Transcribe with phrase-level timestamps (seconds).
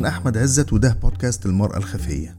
[0.00, 2.36] أنا أحمد عزت وده بودكاست المرأة الخفية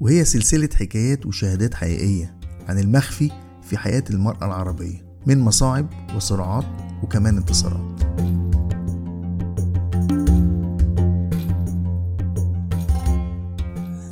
[0.00, 2.34] وهي سلسلة حكايات وشهادات حقيقية
[2.68, 3.30] عن المخفي
[3.62, 5.86] في حياة المرأة العربية من مصاعب
[6.16, 6.64] وصراعات
[7.02, 8.00] وكمان انتصارات.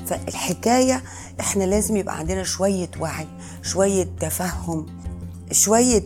[0.07, 1.03] فالحكاية
[1.41, 3.27] إحنا لازم يبقى عندنا شوية وعي
[3.63, 4.87] شوية تفهم
[5.53, 6.05] شوية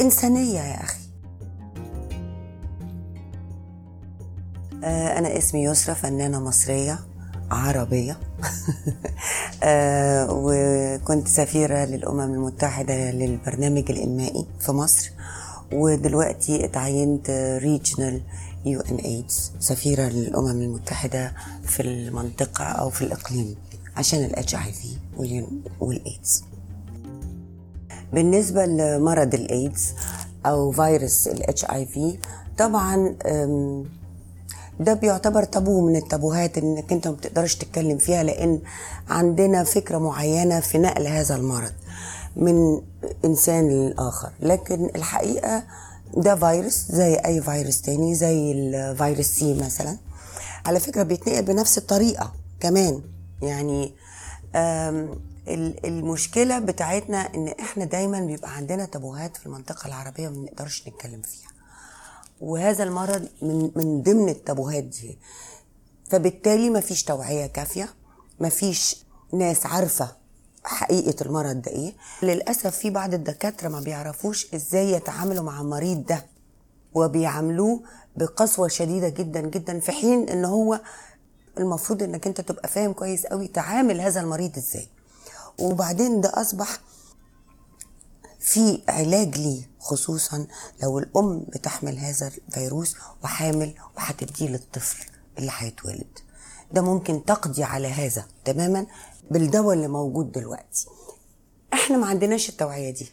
[0.00, 0.99] إنسانية يا أخي.
[4.84, 6.98] أنا اسمي يسرى فنانة مصرية
[7.50, 8.18] عربية.
[9.62, 15.10] آه، وكنت سفيرة للأمم المتحدة للبرنامج الإنمائي في مصر.
[15.72, 17.30] ودلوقتي اتعينت
[17.62, 18.22] regional
[18.64, 23.56] UNAIDS سفيرة للأمم المتحدة في المنطقة أو في الإقليم
[23.96, 24.88] عشان ال HIV
[25.80, 26.44] والإيدز
[28.12, 29.94] بالنسبة لمرض الايدز
[30.46, 32.18] أو فيروس ال HIV
[32.58, 33.16] طبعا
[34.80, 38.60] ده بيعتبر تابو من التابوهات إنك أنت ما بتقدرش تتكلم فيها لأن
[39.08, 41.72] عندنا فكرة معينة في نقل هذا المرض
[42.36, 42.82] من
[43.24, 44.32] إنسان للآخر.
[44.40, 45.62] لكن الحقيقة
[46.16, 49.96] ده فيروس زي أي فيروس تاني زي الفيروس سي مثلا.
[50.66, 53.02] على فكرة بيتنقل بنفس الطريقة كمان.
[53.42, 53.92] يعني
[55.84, 61.50] المشكلة بتاعتنا إن إحنا دايما بيبقى عندنا تابوهات في المنطقة العربية ما بنقدرش نتكلم فيها.
[62.40, 65.18] وهذا المرض من من ضمن التابوهات دي.
[66.10, 67.88] فبالتالي ما فيش توعية كافية
[68.40, 68.96] ما فيش
[69.32, 70.16] ناس عارفة
[70.64, 71.92] حقيقة المرض ده إيه.
[72.22, 76.26] للأسف في بعض الدكاترة ما بيعرفوش إزاي يتعاملوا مع المريض ده
[76.94, 77.80] وبيعاملوه
[78.16, 80.80] بقسوة شديدة جدا جدا في حين إن هو
[81.58, 84.88] المفروض إنك أنت تبقى فاهم كويس قوي تعامل هذا المريض إزاي.
[85.58, 86.78] وبعدين ده أصبح
[88.40, 90.46] في علاج ليه خصوصا
[90.82, 95.06] لو الأم بتحمل هذا الفيروس وحامل وهتديه للطفل
[95.38, 96.18] اللي هيتولد.
[96.72, 98.86] ده ممكن تقضي على هذا تماما
[99.30, 100.86] بالدواء اللي موجود دلوقتي.
[101.72, 103.10] إحنا ما عندناش التوعية دي.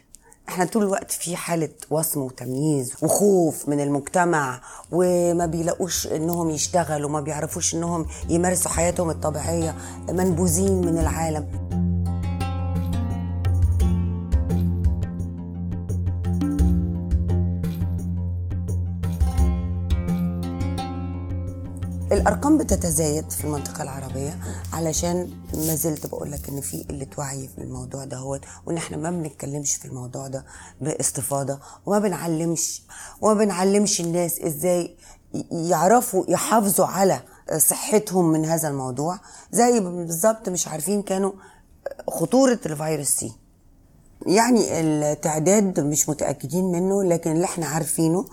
[0.50, 7.22] إحنا طول الوقت في حالة وصم وتمييز وخوف من المجتمع وما بيلاقوش إنهم يشتغلوا وما
[7.22, 9.76] بيعرفوش إنهم يمارسوا حياتهم الطبيعية
[10.10, 11.67] منبوذين من العالم.
[22.12, 24.40] الأرقام بتتزايد في المنطقة العربية
[24.74, 28.98] علشان ما زلت بقول لك إن في قلة وعي في الموضوع ده هو وإن إحنا
[28.98, 30.46] ما بنتكلمش في الموضوع ده
[30.82, 32.82] باستفاضة وما بنعلمش
[33.22, 34.98] وما بنعلمش الناس إزاي
[35.52, 37.20] يعرفوا يحافظوا على
[37.58, 39.20] صحتهم من هذا الموضوع
[39.52, 41.32] زي بالظبط مش عارفين كانوا
[42.08, 43.32] خطورة الفيروس سي.
[44.28, 48.26] يعني التعداد مش متأكدين منه لكن اللي إحنا عارفينه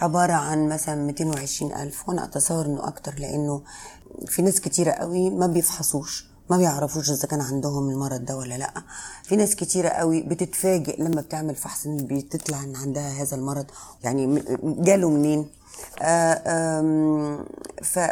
[0.00, 3.62] عبارة عن مثلا 220 ألف وأنا أتصور إنه أكتر لأنه
[4.26, 8.72] في ناس كتيرة قوي ما بيفحصوش ما بيعرفوش إذا كان عندهم المرض ده ولا لأ.
[9.22, 13.66] في ناس كتيرة قوي بتتفاجئ لما بتعمل فحص بتطلع إن عندها هذا المرض
[14.04, 15.46] يعني جاله منين؟
[16.02, 17.44] آه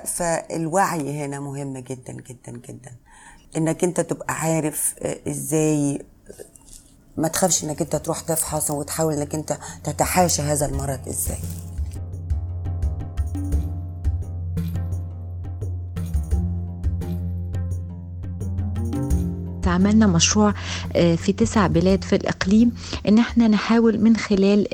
[0.04, 2.90] فالوعي هنا مهم جدا جدا جدا.
[3.56, 6.02] إنك أنت تبقى عارف آه، إزاي
[7.16, 11.38] ما تخافش إنك أنت تروح تفحص وتحاول إنك أنت تتحاشى هذا المرض إزاي.
[19.70, 20.54] عملنا مشروع
[20.96, 22.72] آه، في تسع بلاد في الإقليم
[23.08, 24.66] إن إحنا نحاول من خلال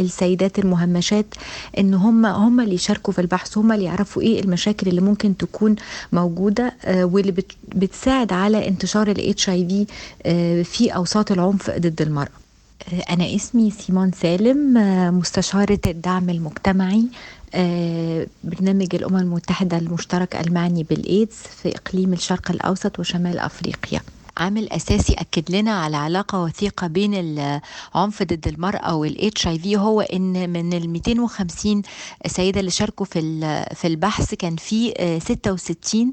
[0.00, 1.34] السيدات المهمشات
[1.78, 5.76] إن هم هم اللي يشاركوا في البحث هم اللي يعرفوا إيه المشاكل اللي ممكن تكون
[6.12, 7.34] موجودة آه، واللي
[7.74, 9.86] بتساعد على انتشار ال HIV
[10.26, 12.28] آه، في أوساط العنف ضد المرأة.
[13.10, 14.74] أنا اسمي سيمون سالم
[15.18, 17.04] مستشارة الدعم المجتمعي
[18.44, 24.00] برنامج الأمم المتحدة المشترك المعني بالإيدز في إقليم الشرق الأوسط وشمال أفريقيا.
[24.36, 30.50] عامل أساسي أكد لنا على علاقة وثيقة بين العنف ضد المرأة وال HIV هو إن
[30.50, 31.82] من ال 250
[32.26, 33.20] سيده اللي شاركوا في
[33.74, 36.12] في البحث كان في 66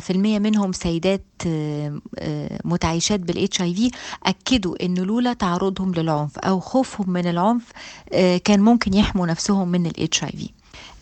[0.00, 1.24] في المية منهم سيدات
[2.64, 3.90] متعايشات بال HIV
[4.26, 7.62] أكدوا إن لولا تعرضهم للعنف أو خوفهم من العنف
[8.44, 10.48] كان ممكن يحموا نفسهم من ال HIV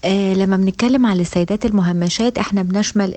[0.05, 3.11] آه لما بنتكلم على السيدات المهمشات إحنا بنشمل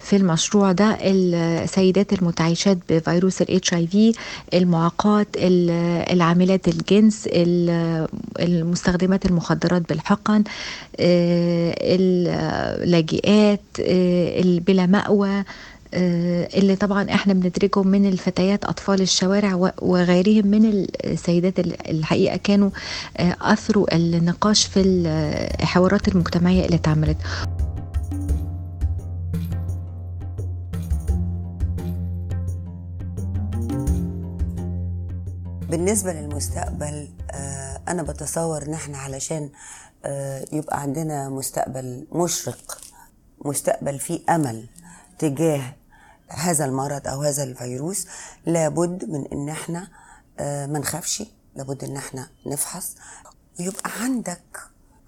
[0.00, 4.12] في المشروع ده السيدات المتعايشات بفيروس الاتش اي في
[4.54, 5.26] المعاقات
[6.12, 7.28] العاملات الجنس
[8.40, 10.44] المستخدمات المخدرات بالحقن
[11.00, 15.44] آه اللاجئات آه بلا مأوى
[15.94, 22.70] آه، اللي طبعا إحنا بندركه من الفتيات أطفال الشوارع وغيرهم من السيدات الحقيقة كانوا
[23.16, 27.16] آه، أثروا النقاش في آه، الحوارات المجتمعية اللي اتعملت.
[35.70, 37.08] بالنسبة للمستقبل
[37.88, 39.50] أنا بتصور إن إحنا علشان
[40.52, 42.78] يبقى عندنا مستقبل مشرق
[43.44, 44.66] مستقبل فيه أمل
[45.18, 45.74] تجاه
[46.34, 48.06] هذا المرض أو هذا الفيروس
[48.46, 49.88] لابد من إن إحنا
[50.38, 51.22] آه، ما نخافش
[51.56, 52.94] لابد إن إحنا نفحص.
[53.60, 54.58] ويبقى عندك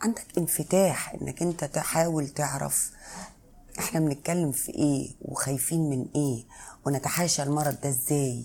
[0.02, 2.90] عندك انفتاح إنك أنت تحاول تعرف
[3.78, 6.44] إحنا بنتكلم في إيه وخايفين من إيه
[6.86, 8.44] ونتحاشى المرض ده إزاي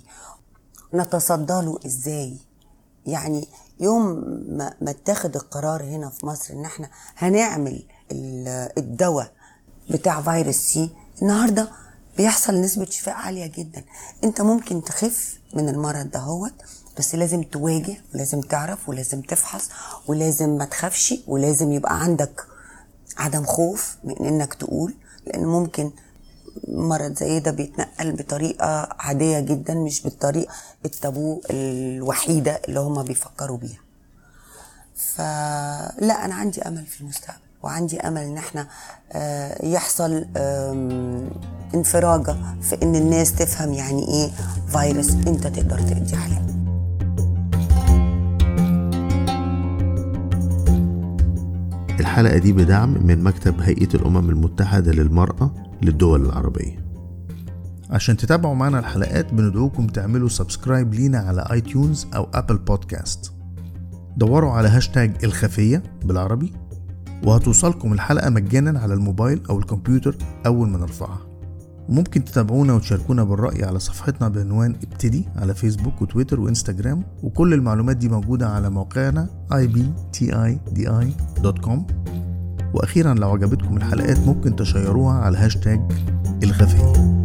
[0.93, 2.37] نتصدى له إزاي.
[3.05, 3.47] يعني
[3.79, 4.05] يوم
[4.81, 9.31] ما اتخذ القرار هنا في مصر إن إحنا هنعمل ال- الدواء
[9.89, 10.89] بتاع فيروس سي
[11.21, 11.71] النهارده
[12.19, 13.83] بيحصل نسبة شفاء عالية جدا.
[14.23, 16.53] أنت ممكن تخف من المرض دهوت
[16.97, 19.69] بس لازم تواجه ولازم تعرف ولازم تفحص
[20.07, 22.43] ولازم ما تخافش ولازم يبقى عندك
[23.17, 24.95] عدم خوف من إنك تقول
[25.27, 25.91] لأن ممكن
[26.67, 30.53] مرض زي ده بيتنقل بطريقة عادية جدا مش بالطريقة
[30.85, 33.79] التابو الوحيدة اللي هما بيفكروا بيها.
[34.95, 37.48] فلا أنا عندي أمل في المستقبل.
[37.63, 38.67] وعندي أمل إن إحنا
[39.11, 40.25] آه، يحصل
[41.75, 44.29] انفراجه في إن الناس تفهم يعني إيه
[44.67, 46.49] فيروس أنت تقدر تقضي عليه.
[51.99, 55.51] الحلقة دي بدعم من مكتب هيئة الأمم المتحدة للمرأة
[55.81, 56.85] للدول العربية.
[57.89, 63.31] عشان تتابعوا معنا الحلقات بندعوكم تعملوا subscribe لينا على iTunes أو Apple Podcasts
[64.17, 66.53] دوروا على هاشتاج الخفية بالعربي.
[67.23, 71.19] وهتوصلكم الحلقة مجانا على الموبايل أو الكمبيوتر أول ما نرفعها.
[71.89, 78.09] وممكن تتابعونا وتشاركونا بالرأي على صفحتنا بعنوان ابتدي على فيسبوك وتويتر وإنستجرام وكل المعلومات دي
[78.09, 80.99] موجودة على موقعنا ibtidi.com
[82.73, 85.81] وأخيرا لو عجبتكم الحلقات ممكن تشيروها على هاشتاج
[86.43, 87.18] الخفية